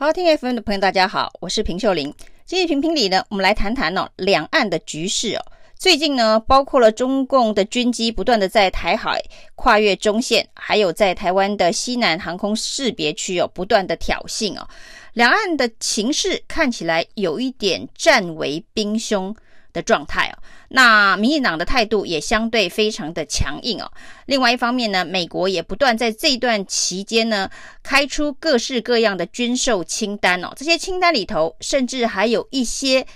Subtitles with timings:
[0.00, 2.14] 好，听 FM 的朋友，大家好，我是平秀玲。
[2.46, 5.42] 今日评评理呢，我们来谈谈哦，两岸的局势哦。
[5.76, 9.20] 最近呢，包括了中共的军机不断的在台海
[9.56, 14.68] 跨越中线，还有在台湾的西南航空识别区哦，不断的挑衅哦。
[15.14, 19.34] 两岸的情势看起来有一点战为兵凶
[19.72, 20.38] 的状态哦。
[20.70, 23.90] 那民进党的态度也相对非常的强硬哦。
[24.26, 27.50] 另外一方面呢，美国也不断在这段期间呢，
[27.82, 30.52] 开出各式各样的军售清单哦。
[30.56, 33.06] 这些清单里头，甚至还有一些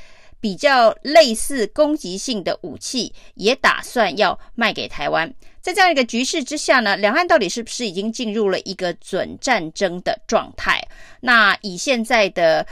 [0.40, 5.32] 比较类似攻击性的武器，也打算要卖给台湾。
[5.60, 10.82] 在这样一个局势之下呢，两岸到底是不是已经进入了一个准战争的状态？
[11.20, 12.66] 那以现在的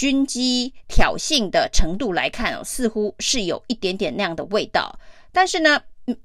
[0.00, 4.98] 军机挑衅的程度来看哦，似乎是有一点点那样的味道。
[5.30, 5.78] 但是呢，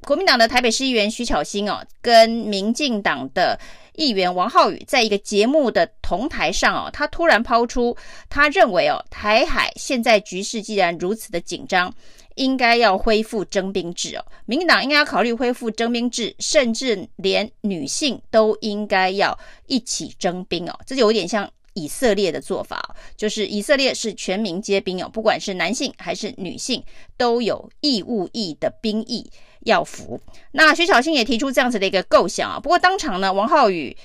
[0.05, 3.59] 国民党的台北市议员徐巧芯哦，跟民进党的
[3.95, 7.97] 议员王浩宇在一个节目的同台上哦，他突然抛出，
[8.29, 11.93] 他认为哦，台海现在局势既然如此的紧张，
[12.35, 21.51] 应该要恢复征兵制哦，民进党应该要考虑恢复征兵制，甚至连女性都应该要一起征兵哦，这就有点像。
[21.75, 26.83] 以色列的做法，就是以色列是全民皆兵哦，不管是男性还是女性，
[27.15, 29.29] 都有义务役的兵役
[29.65, 30.19] 要服。
[30.53, 33.95] 那徐巧芯也提出这样子的一个构想啊，不过当场呢，王浩宇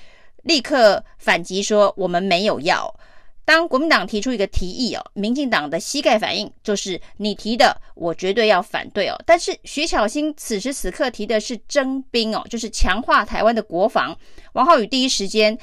[0.43, 2.95] 立刻反击说：“我们没有要。”
[3.45, 14.17] 当国民党提出一个提议哦，民进党的膝盖反应就是：“你提的，我绝对要反对哦。”但是徐巧芯此时此刻提的是征兵哦，就是强化台湾的国防。
[14.53, 15.59] 王浩宇第一时间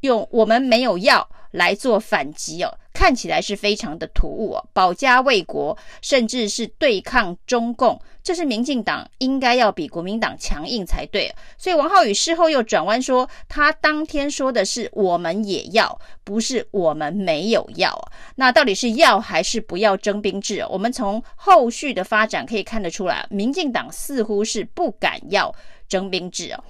[0.00, 1.28] 用“我们没有要”。
[1.52, 11.32] 来做反击哦，看起来是非常的突兀哦，保家卫国，甚至是对抗中共，这是民进党应该要比国民党强硬才对。
[11.56, 17.96] 所以王浩宇事后又转弯说，他当天说的是我们也要，不是我们没有要。
[18.36, 20.64] 那到底是要还是不要征兵制？
[20.68, 25.54] 我们从后续的发展可以看得出来，民进党似乎是不敢要
[25.88, 26.64] 征兵制哦。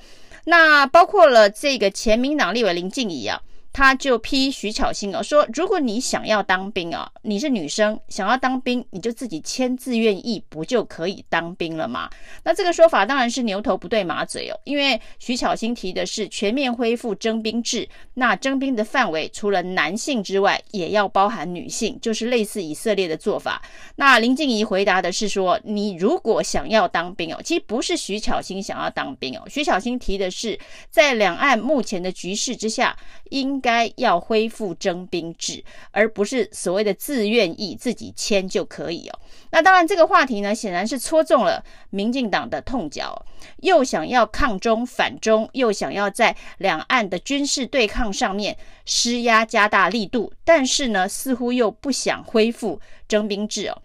[0.44, 3.40] 那包括了这个前民党立委林静怡啊。
[3.72, 12.10] 他就批徐巧芯哦，说如果你想要当兵啊，你是女生想要当兵，你就自己签自愿役，不就可以当兵了吗？
[12.44, 23.62] 那这个说法当然是牛头不对马嘴哦，因为徐巧芯提的是全面恢复征兵制，那征兵的范围除了男性之外，也要包含女性，就是类似以色列的做法。
[23.96, 30.60] 那林静仪回答的是说，你如果想要当兵哦，其实不是徐巧芯想要当兵哦，徐巧芯提的是
[30.90, 32.94] 在两岸目前的局势之下
[33.30, 33.61] 应。
[33.62, 39.18] 该要恢复征兵制，而不是所谓的自愿意自己签就可以哦。
[39.52, 43.24] 那当然，这个话题呢，显然是戳中了民进党的痛脚，
[43.58, 53.80] 又想要抗中反中，又想要在两岸的军事对抗上面施压加大力度，但是呢，似乎又不想恢复征兵制哦。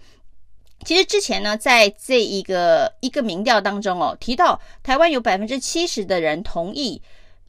[0.86, 7.02] 其实之前呢，在这一个一个民调当中哦，提到台湾有百分之七十的人同意。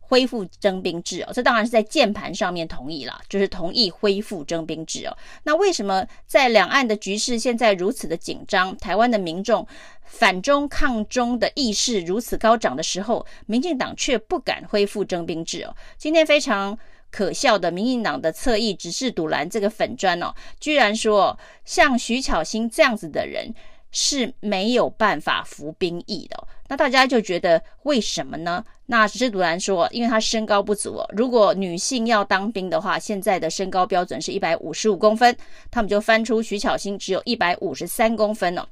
[0.09, 5.17] 恢复征兵制哦，这当然是在键盘上面同意了，就是同意恢复征兵制哦。
[5.45, 9.67] 那为什么在两岸的局势现在如此的紧张，台湾的民众
[10.05, 15.77] 反中抗中的意识如此高涨的时候，民进党却不敢恢复征兵制哦？
[15.99, 16.79] 今天非常
[17.11, 23.55] 可笑的，民进党的侧翼直视赌蓝这个粉砖哦，居然说像徐巧芯这样子的人
[23.91, 26.47] 是没有办法服兵役的。
[26.69, 28.65] 那大家就觉得为什么呢？
[28.87, 31.07] 那施祖兰说，因为她身高不足哦。
[31.17, 35.35] 如果女性要当兵的话，现在的身高标准是一百五十五公分，
[35.71, 38.67] 他们就翻出徐巧芯只有一百五十三公分哦。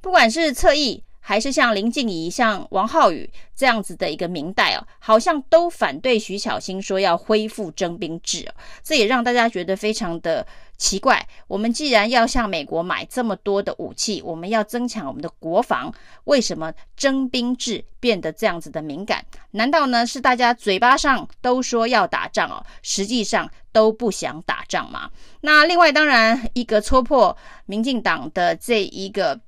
[0.00, 8.54] 不管是侧翼，还是像林静怡、像王浩宇这样子的一个民代哦，好像都反对徐巧芯说要恢复征兵制哦。
[8.82, 10.46] 这也让大家觉得非常的。
[10.80, 15.92] 奇怪，我们既然要向美国买这么多的武器，我们要增强我们的国防，
[16.24, 19.22] 为什么征兵制变得这样子的敏感？
[19.50, 25.10] 难道呢是大家嘴巴上都说要打仗哦，实际上都不想打仗吗？
[25.42, 27.36] 那另外当然一个戳破
[27.66, 29.38] 民进党的这一个。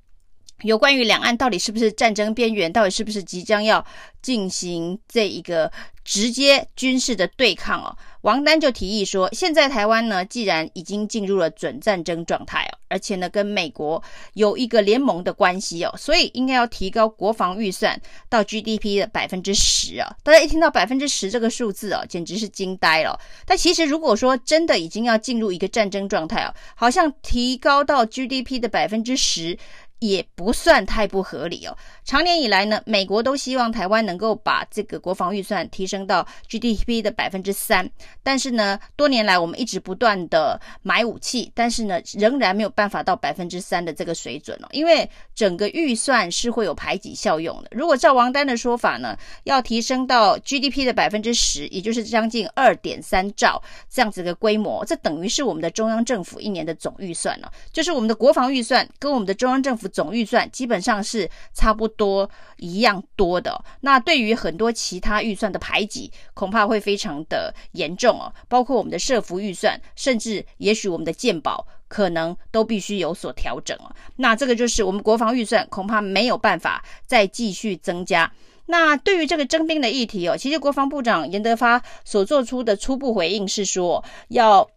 [0.63, 3.85] 有关于两岸到底是不是战争边缘，到底是不是即将要
[4.21, 5.71] 进行这一个
[6.03, 7.95] 直接军事的对抗哦？
[8.21, 14.01] 王丹就提议说，现在台湾呢，既然已经进入了准战争状态哦，而且呢跟美国
[14.33, 20.09] 有一个联盟的关系哦，所以应该要提高国防预算到 GDP 的百分之十啊！
[20.23, 23.19] 大家一听到百分之十这个数字哦，简直是惊呆了。
[23.45, 29.57] 但其实如果说真的已经要进入一个战争状态哦，好像提高到 GDP 的百分之十。
[30.03, 31.77] 也不算太不合理哦。
[32.03, 37.89] 长年以来呢，美国都希望台湾能够把这个国防预算提升到 GDP 的百分之三，
[38.21, 44.67] 但是呢，多年来我们一直不断的买武器，但是呢，仍然没有办法到百分之三的这个水准哦。
[44.71, 47.69] 因为整个预算是会有排挤效用的。
[47.71, 59.89] 如果照王丹的说法呢，要提升到 GDP 的百分之十，也就是将近二点三兆这样子的规模，这等于是我们的中央政府一年的总预算了，就是我们的国防预算跟我们的中央政府。
[59.93, 68.33] 总预算基本上是差不多一样多的，那对于很多其他预算的排挤，恐怕会非常的严重哦。
[68.49, 73.95] 包括我们的社福预算，甚至也许我们的健保，可能都必须有所调整哦。
[74.15, 78.33] 那这个就是我们国防预算恐怕没有办法再继续增加。
[78.65, 84.67] 那对于这个征兵的议题哦，其实国防部长严德发所做出的初步回应是说，要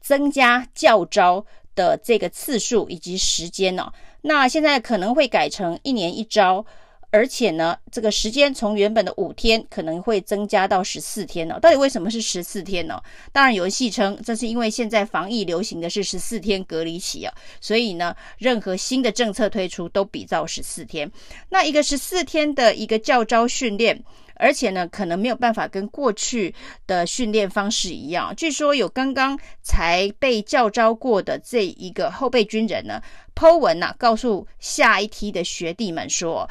[0.00, 1.44] 增加教招
[1.74, 3.92] 的这个次数以及时间呢、哦。
[4.22, 6.64] 那现在可能会改成一年一招，
[7.10, 11.60] 而且呢，这个时间从原本的五天可能会增加到十四天呢。
[11.60, 13.02] 到底为什么是十四天呢？
[13.32, 21.10] 当然有人戏称，这是因为现在防疫流行的是十四天隔离期啊，所以呢，任何新的政策推出都比照十四天。
[21.50, 24.02] 那一个十四天的一个教招训练。
[24.42, 26.52] 而且呢，可能没有办法跟过去
[26.88, 28.34] 的训练方式一样。
[28.34, 33.00] 据说有刚刚才被教招过的这一个后备军人呢
[33.36, 36.50] ，po 文呐、告诉下一梯的学弟们说，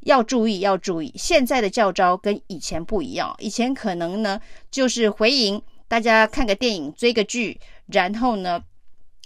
[0.00, 3.36] 要注意，要注意，现在的教招跟以前不一样。
[3.38, 4.40] 以前可能呢
[4.70, 8.62] 就是回营，大家看个电影、追个剧，然后呢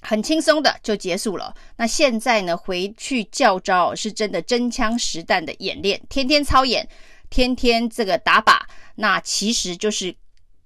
[0.00, 1.54] 很轻松的就结束了。
[1.76, 6.88] 那现在呢回去教招是真的真枪实弹的演练，天天操演。
[7.30, 8.60] 天天这个打靶，
[8.96, 10.14] 那其实就是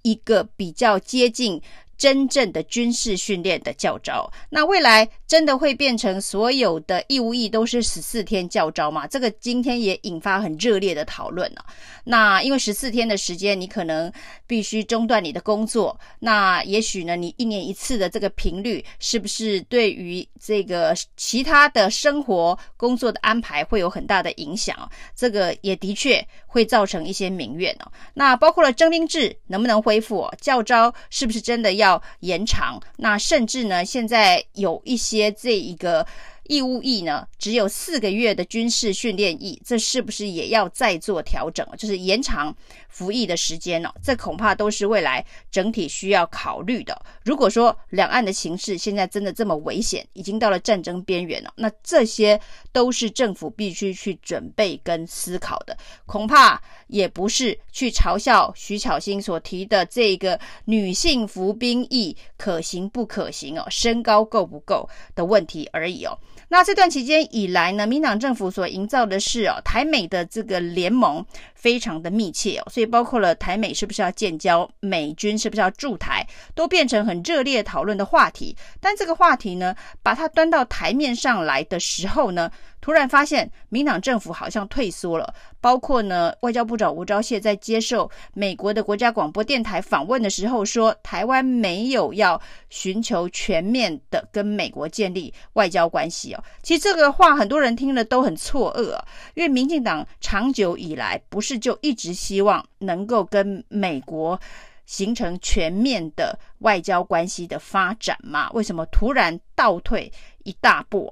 [0.01, 1.61] 一个比较接近
[1.97, 9.05] 真正的军事训练的教招，那未来真的会变成所有的义务役都是十四天教招吗？
[9.05, 11.63] 这个今天也引发很热烈的讨论了。
[12.05, 14.11] 那因为十四天的时间，你可能
[14.47, 24.89] 必须中断你的工作，那也许呢，你一年一次的这个频率，是不是对于这个其他的生活工作的安排会有很大的影响？
[25.15, 27.91] 这个也的确会造成一些民怨哦。
[28.13, 30.27] 那包括了征兵制能不能恢复？
[30.41, 31.75] 教招是不是真的？
[31.75, 36.05] 要延长，那甚至呢，现在有一些接这一个。
[36.47, 41.67] 义务役呢，只有四个月的军事训练役，这是不是也要再做调整？
[41.77, 42.55] 就是延长
[42.89, 43.89] 服役的时间呢？
[44.03, 46.99] 这恐怕都是未来整体需要考虑的。
[47.23, 52.39] 如果说两岸的情势现在真的这么危险，已经到了战争边缘了，那这些
[52.71, 55.75] 都是政府必须去准备跟思考的。
[56.05, 66.17] 恐怕也不是去嘲笑徐巧芯所提的这个女性服兵役可行不可行哦，身高够不够的问题而已哦。
[66.47, 78.55] 那这段期间以来呢，民党政府所营造的是哦，台美的这个联盟非常的密切哦，所以包括了台美是不是要建交，美军是不是要驻台，都变成很热烈讨论的话题。
[78.79, 82.51] 但这个话题呢，把它端到台面上来的时候呢，
[82.85, 85.33] 突然发现民党政府好像退缩了。
[85.59, 92.39] 包括呢，外交部长吴钊燮在接受美国的国家广播电台访问的时候说，台湾没有要
[92.69, 96.43] 寻求全面的跟美国建立外交关系哦。
[96.61, 99.03] 其实这个话很多人听了都很错愕啊，
[99.33, 104.39] 因为民进党长久以来不是就一直希望能够跟美国
[104.85, 108.51] 形成全面的外交关系的发展吗？
[108.53, 110.13] 为什么突然倒退
[110.43, 111.11] 一大步？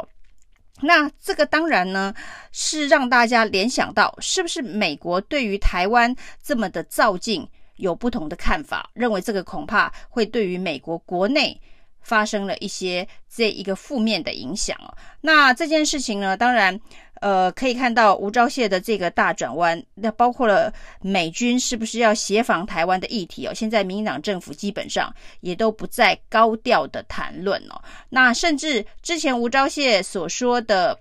[0.84, 2.14] 那这个当然呢，
[2.52, 7.48] 是让大家联想到，是不是美国对于台湾这么的造进
[7.78, 11.60] 有不同的看法，认为这个恐怕会对于美国国内
[12.02, 14.94] 发生了一些这一个负面的影响哦。
[15.22, 16.80] 那这件事情呢，当然。
[17.24, 23.54] 呃，可以看到吴钊燮的这个大转弯，那包括了美军是不是要协防台湾的议题哦。
[23.54, 27.82] 现在民进党政府基本上也都不再高调的谈论哦。
[28.10, 31.00] 那甚至之前吴钊燮所说的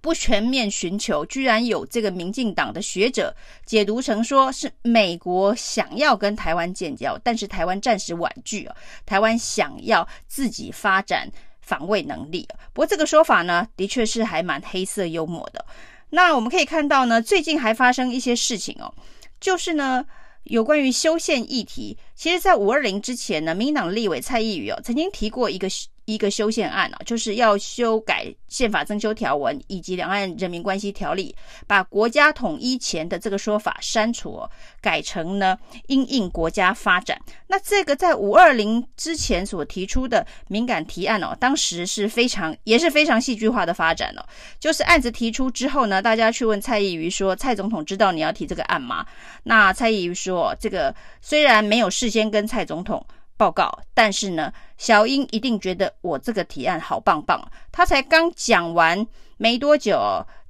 [0.00, 3.32] 不全面寻求，居然有这个民进党的学者
[3.64, 8.74] 解读成说是美国想要跟台湾建交，但是台湾暂时婉拒哦。
[9.06, 11.30] 台湾想要自己发展。
[11.68, 15.62] 防卫能力，不过这个说法呢，的确是还蛮黑色幽默的。
[16.08, 18.90] 那我们可以看到呢，最近还发生一些事情哦，
[19.38, 20.02] 就是呢，
[20.44, 21.98] 有关于修宪议题。
[22.14, 25.68] 其实，在五二零之前呢，民党立委蔡易余哦，曾经提过一个
[26.08, 31.36] 一个修宪案啊，就是要修改宪法增修条文以及两岸人民关系条例，
[31.66, 34.40] 把国家统一前的这个说法删除，
[34.80, 37.20] 改成呢因应国家发展。
[37.46, 44.24] 那这个在五二零之前所提出的敏感提案哦，当时是非常也是非常戏剧化的发展哦。
[44.58, 49.04] 就是案子提出之后呢，大家去问蔡易余说：“蔡总统知道你要提这个案吗？”
[49.44, 53.04] 那蔡易余说：“这个虽然没有事先跟蔡总统。”
[53.38, 57.40] 报告，但是呢，小英一定觉得我这个提案好棒棒。
[57.72, 59.06] 他才刚讲完
[59.38, 59.96] 没多久，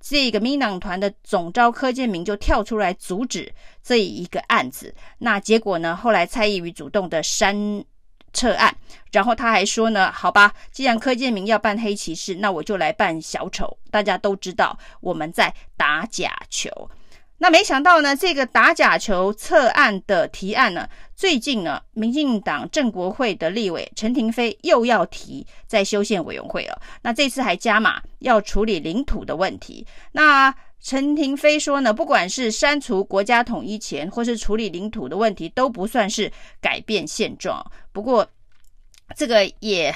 [0.01, 4.95] 这个民党团的总召柯建铭就跳出来阻止这一个案子。
[5.19, 7.85] 那结果呢，后来蔡易余主动的删
[8.33, 8.75] 撤案，
[9.13, 13.79] 然后他还说呢，好吧，既然柯建铭要扮黑骑士，那我就来扮小丑。
[13.91, 16.71] 大家都知道我们在打假球。
[17.39, 26.81] 那没想到呢，这个打假球策案的提案呢，最近呢，民进党正国会的立委陈亭妃又要提在修宪委员会了。
[27.03, 29.87] 那这次还加码要处理领土的问题。
[30.13, 37.65] 那陈亭妃说呢，不管是删除国家统一前，或是处理领土的问题，都不算是改变现状。
[37.93, 38.29] 不过
[39.17, 39.95] 这个也。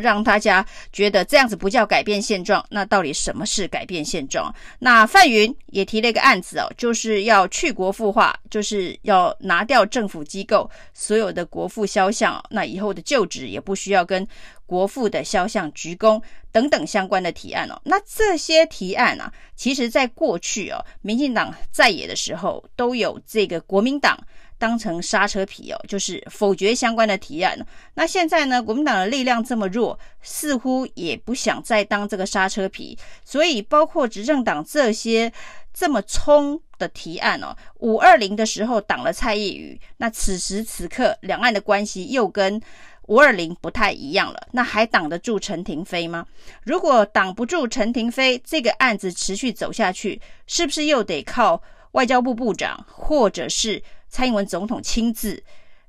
[0.00, 4.52] 让大家觉得这样子不叫改变现状，那到底什么是改变现状？
[4.78, 14.26] 那范云也提了一个案子哦，就是要去国父化，就是要拿掉政府机构所有的国父肖像，那以后的就职也不需要跟
[14.66, 17.80] 国父的肖像鞠躬等等相关的提案哦。
[17.84, 24.18] 那这些提案啊，其实在过去哦，民进党在野的时候都有这个国民党。
[24.60, 27.58] 当成刹车皮哦，就是否决相关的提案。
[27.94, 32.96] 那现在呢，国民党的力量这么弱，似乎也不想再当这个刹车皮。
[33.24, 35.32] 所以，包括执政党这些
[35.72, 42.60] 这么冲的提案哦，五二零的时候挡了蔡易余，那此时此刻两岸的关系又跟
[43.06, 46.26] 五二零不太一样了，那还挡得住陈亭妃吗？
[46.64, 51.62] 如果挡不住陈亭妃，这个案子持续走下去，是不是又得靠
[51.92, 53.82] 外交部部长或者是？
[54.10, 55.42] 蔡英文总统亲自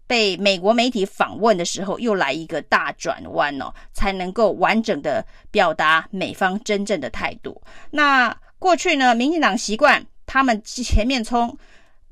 [0.08, 7.62] 被美国媒体访问的时候，又来一个大转弯哦，才能够完整的表达美方真正的态度。
[7.90, 11.58] 那过去呢，民进党习惯他们前面冲，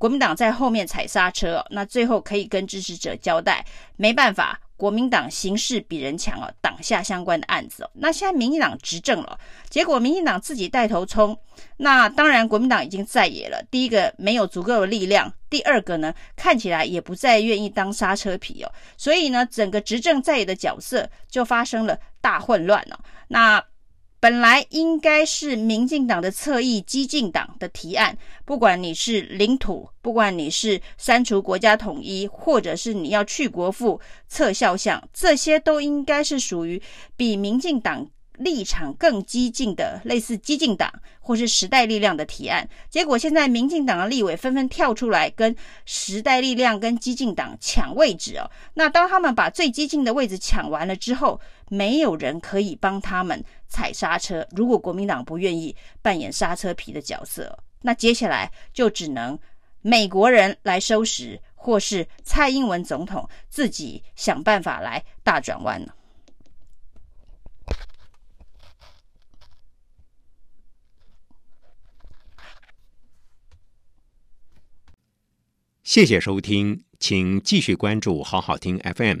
[0.00, 3.62] 国民党在后面踩刹车，那最后可以跟支持者交代，
[3.96, 4.58] 没办法。
[4.78, 7.86] 国民党形势比人强哦，挡下相关的案子。
[7.92, 9.38] 那现在民进党执政了，
[9.68, 11.38] 结果民进党自己带头冲，
[11.76, 13.62] 那当然国民党已经在野了。
[13.70, 18.72] 第一个没有足够的力量，第二个呢，看起来也不再愿意当刹车皮哦。
[18.96, 22.98] 所以呢，整个执政在野的角色就发生了大混乱了。
[23.28, 23.62] 那。
[24.20, 33.98] 本来应该是民进党的侧翼激进党的提案，不管你是领土，不管你是删除国家统一，或者是你要去国父、
[34.28, 36.80] 撤肖像，这些都应该是属于
[37.16, 38.06] 比民进党。
[38.40, 48.50] 立场更激进的类似激进党或是时代力量的提案，结果现在民进党的立委纷纷跳出来跟时代力量跟激进党抢位置哦。
[48.72, 51.38] 那当他们把最激进的位置抢完了之后，
[51.70, 54.46] 没有人可以帮他们踩刹车。
[54.50, 59.38] 如果国民党不愿意扮演刹车皮的角色，那接下来就只能
[59.80, 65.94] 美国人来收拾，或是蔡英文总统自己想办法来大转弯了。
[75.84, 79.20] 谢谢收听，请继续关注好好听 FM，